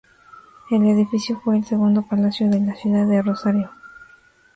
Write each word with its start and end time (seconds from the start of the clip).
El 0.71 0.83
edificio 0.87 1.39
fue 1.43 1.57
el 1.57 1.63
segundo 1.63 2.01
palacio 2.01 2.49
de 2.49 2.59
la 2.59 2.73
ciudad 2.73 3.05
de 3.05 3.21
Rosario. 3.21 3.69